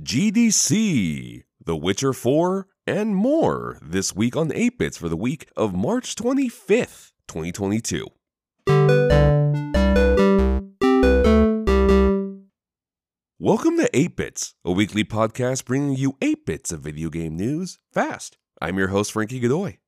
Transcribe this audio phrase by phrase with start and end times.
[0.00, 5.74] GDC, The Witcher 4, and more this week on 8 Bits for the week of
[5.74, 8.06] March 25th, 2022.
[13.40, 17.80] Welcome to 8 Bits, a weekly podcast bringing you 8 bits of video game news
[17.92, 18.38] fast.
[18.62, 19.78] I'm your host, Frankie Godoy.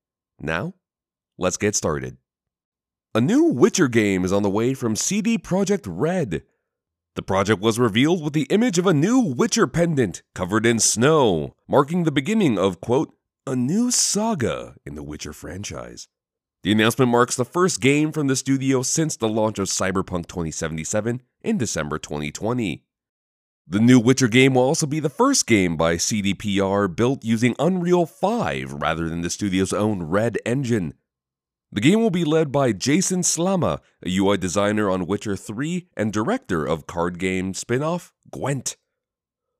[0.41, 0.73] Now,
[1.37, 2.17] let's get started.
[3.15, 6.43] A new Witcher game is on the way from CD Projekt Red.
[7.15, 11.55] The project was revealed with the image of a new Witcher pendant covered in snow,
[11.67, 13.13] marking the beginning of, quote,
[13.45, 16.07] a new saga in the Witcher franchise.
[16.63, 21.21] The announcement marks the first game from the studio since the launch of Cyberpunk 2077
[21.41, 22.85] in December 2020.
[23.67, 28.05] The new Witcher game will also be the first game by CDPR built using Unreal
[28.05, 30.93] 5 rather than the studio's own Red engine.
[31.73, 36.11] The game will be led by Jason Slama, a UI designer on Witcher 3 and
[36.11, 38.75] director of card game spin off Gwent.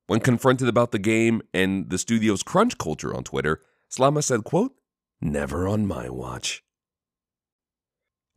[0.07, 4.73] When confronted about the game and the studio's crunch culture on Twitter, Slama said, quote,
[5.21, 6.63] Never on my watch.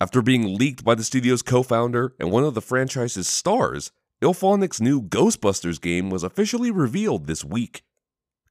[0.01, 3.91] After being leaked by the studio's co founder and one of the franchise's stars,
[4.23, 7.83] IllFonic's new Ghostbusters game was officially revealed this week.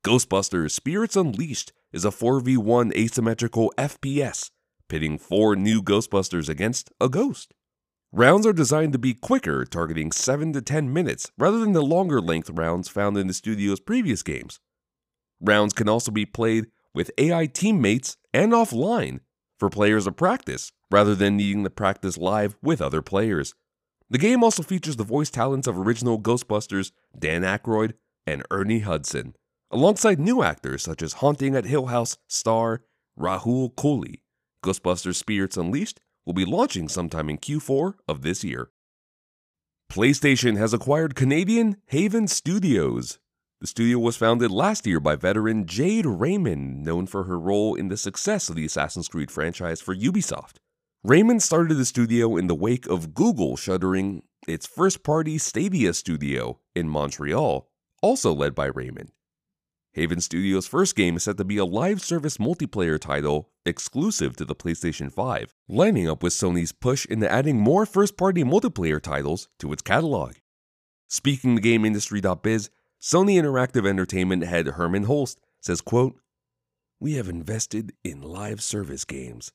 [0.04, 4.50] Ghostbusters Spirits Unleashed is a 4v1 asymmetrical FPS,
[4.94, 7.56] pitting four new Ghostbusters against a ghost.
[8.12, 12.22] Rounds are designed to be quicker, targeting 7 to 10 minutes, rather than the longer
[12.22, 14.60] length rounds found in the studio's previous games.
[15.42, 19.22] Rounds can also be played with AI teammates and offline
[19.58, 23.56] for players to practice, rather than needing to practice live with other players.
[24.12, 27.94] The game also features the voice talents of original Ghostbusters Dan Aykroyd
[28.28, 29.36] and Ernie Hudson,
[29.72, 32.84] alongside new actors such as Haunting at Hill House star
[33.20, 34.23] Rahul Kohli.
[34.64, 38.70] Ghostbusters Spirits Unleashed will be launching sometime in Q4 of this year.
[39.92, 43.20] PlayStation has acquired Canadian Haven Studios.
[43.62, 47.90] The studio was founded last year by veteran Jade Raymond, known for her role in
[47.90, 50.56] the success of the Assassin's Creed franchise for Ubisoft.
[51.04, 56.60] Raymond started the studio in the wake of Google shuttering its first party Stadia studio
[56.74, 57.70] in Montreal,
[58.02, 59.12] also led by Raymond.
[59.94, 64.46] Haven Studios' first game is set to be a live service multiplayer title exclusive to
[64.46, 69.48] the PlayStation 5, lining up with Sony's push into adding more first party multiplayer titles
[69.60, 70.34] to its catalog.
[71.08, 72.70] Speaking to GameIndustry.biz,
[73.02, 76.16] Sony Interactive Entertainment head Hermen Hulst says, quote,
[77.00, 79.52] We have invested in live service games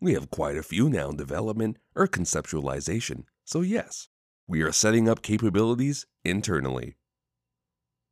[0.00, 4.08] we have quite a few now in development or conceptualization, so yes,
[4.48, 6.96] we are setting up capabilities internally.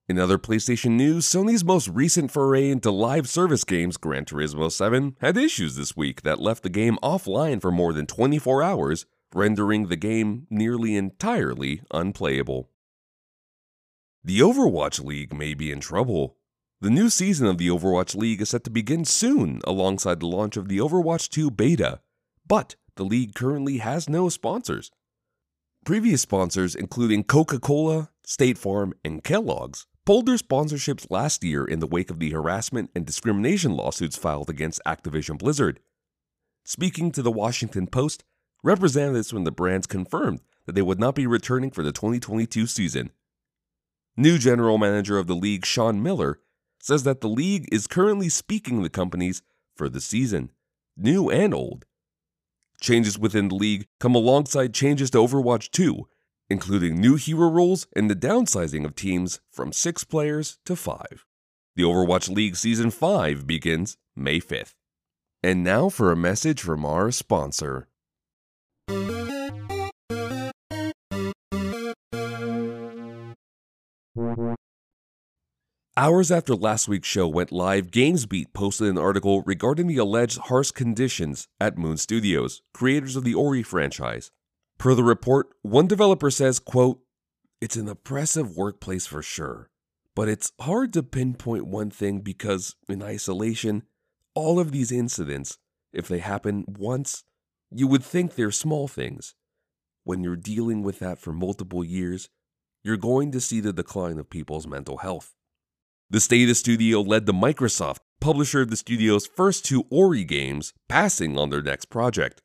[0.08, 5.16] In other PlayStation news, Sony's most recent foray into live service games, Gran Turismo 7,
[5.20, 9.04] had issues this week that left the game offline for more than 24 hours,
[9.34, 12.70] rendering the game nearly entirely unplayable.
[14.24, 16.38] The Overwatch League may be in trouble
[16.80, 20.56] the new season of the Overwatch League is set to begin soon alongside the launch
[20.56, 21.98] of the Overwatch 2 beta,
[22.46, 24.92] but the league currently has no sponsors.
[25.84, 31.80] Previous sponsors, including Coca Cola, State Farm, and Kellogg's, pulled their sponsorships last year in
[31.80, 35.80] the wake of the harassment and discrimination lawsuits filed against Activision Blizzard.
[36.64, 38.24] Speaking to the Washington Post,
[38.62, 43.10] representatives from the brands confirmed that they would not be returning for the 2022 season.
[44.16, 46.40] New general manager of the league, Sean Miller,
[46.80, 49.42] says that the league is currently speaking the companies
[49.76, 50.50] for the season,
[50.96, 51.84] new and old.
[52.80, 56.08] Changes within the league come alongside changes to Overwatch 2,
[56.50, 61.25] including new hero roles and the downsizing of teams from 6 players to 5.
[61.76, 64.75] The Overwatch League Season 5 begins May 5th.
[65.42, 67.88] And now for a message from our sponsor.
[75.97, 80.70] Hours after last week's show went live, GamesBeat posted an article regarding the alleged harsh
[80.70, 84.31] conditions at Moon Studios, creators of the Ori franchise.
[84.78, 87.00] Per the report, one developer says, quote,
[87.60, 89.70] It's an oppressive workplace for sure,
[90.14, 93.82] but it's hard to pinpoint one thing because, in isolation,
[94.34, 95.58] all of these incidents,
[95.92, 97.25] if they happen once,
[97.72, 99.34] you would think they're small things.
[100.04, 102.28] When you're dealing with that for multiple years,
[102.84, 105.34] you're going to see the decline of people's mental health.
[106.08, 111.36] The Stadia Studio led to Microsoft, publisher of the studio's first two Ori games, passing
[111.36, 112.42] on their next project.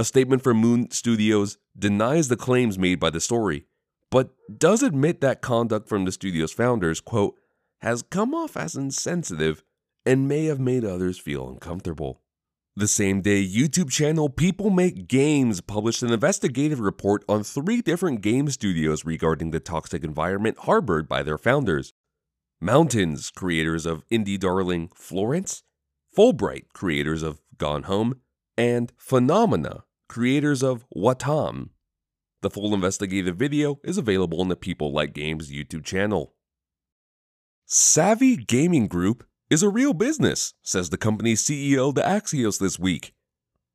[0.00, 3.66] A statement from Moon Studios denies the claims made by the story,
[4.12, 7.34] but does admit that conduct from the studio's founders, quote,
[7.80, 9.64] has come off as insensitive
[10.06, 12.22] and may have made others feel uncomfortable.
[12.76, 18.20] The same day, YouTube channel People Make Games published an investigative report on three different
[18.20, 21.92] game studios regarding the toxic environment harbored by their founders.
[22.60, 25.64] Mountains, creators of indie darling Florence,
[26.16, 28.20] Fullbright, creators of Gone Home,
[28.56, 31.70] and Funomena, creators of Wattam.
[32.40, 36.34] The full investigative video is available on the People Like Games YouTube channel.
[37.66, 43.14] Savvy Gaming Group is a real business, says the company's CEO to Axios this week.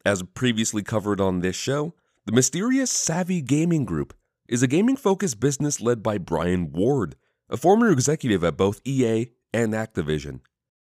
[0.06, 1.94] As previously covered on this show,
[2.26, 4.14] the mysterious Savvy Gaming Group
[4.48, 7.16] is a gaming focused business led by Brian Ward,
[7.50, 10.40] a former executive at both EA and Activision.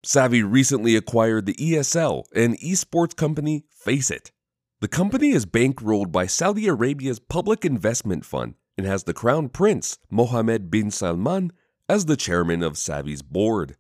[0.05, 4.31] Savvy recently acquired the ESL and esports company Faceit.
[4.83, 9.97] The company is bankrolled by Saudi Arabia's public investment fund and has the Crown Prince,
[10.11, 11.53] Mohammed bin Salman,
[11.89, 13.77] as the chairman of Savvy's board.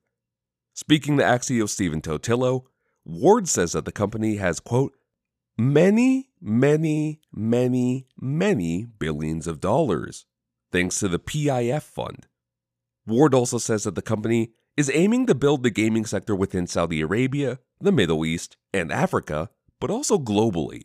[0.74, 2.66] Speaking to Axios Stephen Totilo,
[3.04, 4.94] Ward says that the company has, quote,
[5.58, 10.26] many, many, many, many billions of dollars,
[10.70, 12.28] thanks to the PIF fund.
[13.08, 17.00] Ward also says that the company is aiming to build the gaming sector within Saudi
[17.00, 19.50] Arabia, the Middle East, and Africa,
[19.80, 20.84] but also globally.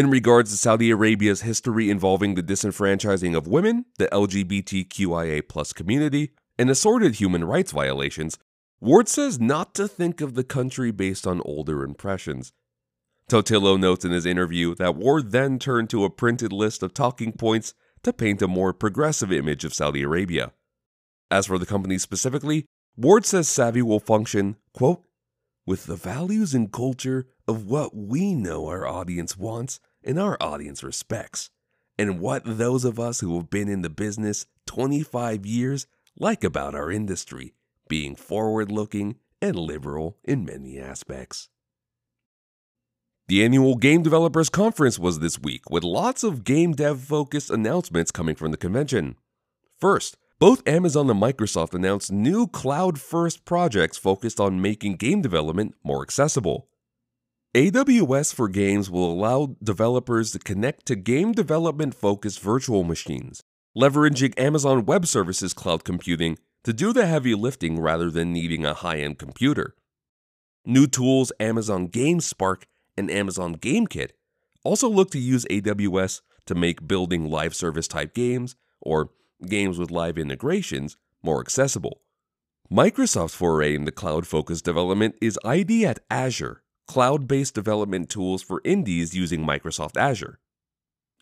[0.00, 6.70] In regards to Saudi Arabia's history involving the disenfranchising of women, the LGBTQIA community, and
[6.70, 8.38] assorted human rights violations,
[8.80, 12.50] Ward says not to think of the country based on older impressions.
[13.28, 17.32] Totilo notes in his interview that Ward then turned to a printed list of talking
[17.32, 20.52] points to paint a more progressive image of Saudi Arabia.
[21.30, 22.64] As for the company specifically,
[22.96, 25.04] Ward says Savvy will function, quote,
[25.66, 30.82] with the values and culture of what we know our audience wants and our audience
[30.82, 31.50] respects,
[31.98, 35.86] and what those of us who have been in the business 25 years
[36.18, 37.54] like about our industry,
[37.88, 41.48] being forward looking and liberal in many aspects.
[43.28, 48.10] The annual Game Developers Conference was this week, with lots of game dev focused announcements
[48.10, 49.14] coming from the convention.
[49.78, 55.74] First, both Amazon and Microsoft announced new cloud first projects focused on making game development
[55.84, 56.69] more accessible.
[57.52, 63.42] AWS for Games will allow developers to connect to game development focused virtual machines,
[63.76, 68.72] leveraging Amazon Web Services cloud computing to do the heavy lifting rather than needing a
[68.72, 69.74] high end computer.
[70.64, 72.66] New tools Amazon GameSpark
[72.96, 74.10] and Amazon GameKit
[74.62, 79.10] also look to use AWS to make building live service type games, or
[79.44, 82.02] games with live integrations, more accessible.
[82.70, 88.60] Microsoft's foray into cloud focused development is ID at Azure, cloud based development tools for
[88.64, 90.40] indies using Microsoft Azure.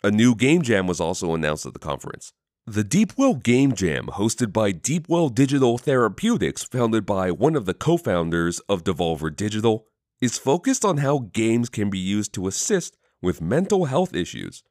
[0.03, 2.33] A new game jam was also announced at the conference.
[2.67, 7.99] The Deepwell Game Jam, hosted by Deepwell Digital Therapeutics, founded by one of the co
[7.99, 9.85] founders of Devolver Digital,
[10.23, 14.63] is focused on how games can be used to assist with mental health issues.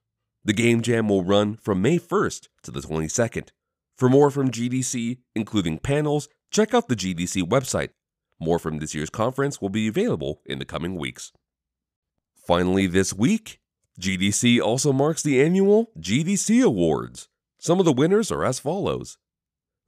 [0.44, 3.50] The Game Jam will run from May 1st to the 22nd.
[3.96, 7.90] For more from GDC, including panels, check out the GDC website.
[8.40, 11.32] More from this year's conference will be available in the coming weeks.
[12.36, 13.60] Finally, this week,
[14.00, 17.30] GDC also marks the annual GDC Awards.
[17.58, 19.18] Some of the winners are as follows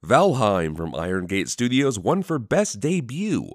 [0.04, 3.50] Valheim from Iron Gate Studios won for Best Debut.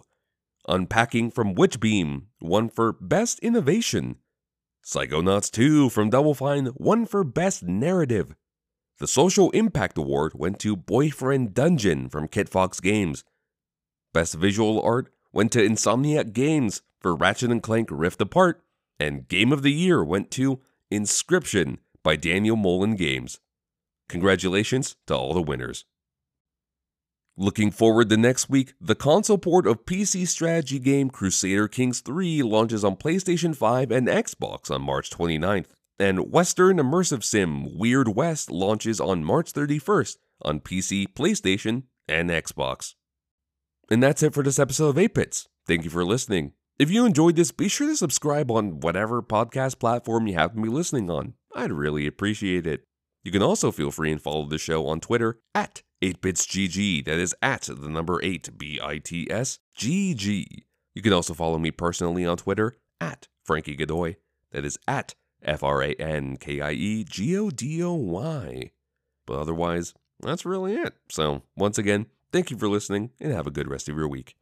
[0.68, 4.18] Unpacking from Witchbeam won for Best Innovation.
[4.84, 8.36] Psychonauts 2 from Double Fine won for Best Narrative.
[9.00, 13.24] The Social Impact Award went to Boyfriend Dungeon from Kitfox Games.
[14.16, 18.64] Best Visual Art went to Insomniac Games for Ratchet & Clank Rift Apart,
[18.98, 23.42] and Game of the Year went to Inscryption by Daniel Mullins Games.
[24.08, 25.84] Congratulations to all the winners.
[27.36, 32.42] Looking forward to next week, the console port of PC strategy game Crusader Kings 3
[32.42, 38.50] launches on PlayStation 5 and Xbox on March 29th, and Western immersive sim Weird West
[38.50, 42.94] launches on March 31st on PC, PlayStation, and Xbox.
[43.90, 45.48] And that's it for this episode of 8 Bits.
[45.68, 46.54] Thank you for listening.
[46.78, 50.64] If you enjoyed this, be sure to subscribe on whatever podcast platform you happen to
[50.64, 51.34] be listening on.
[51.56, 52.84] I'd really appreciate it.
[53.24, 57.06] You can also feel free and follow the show on Twitter at 8bitsgg.
[57.06, 60.66] That is at the number 8 B I T S G G.
[60.94, 64.16] You can also follow me personally on Twitter at Frankie Godoy.
[64.52, 68.72] That is at F R A N K I E G O D O Y.
[69.26, 70.94] But otherwise, that's really it.
[71.10, 74.36] So, once again, thank you for listening and have a good rest of your week.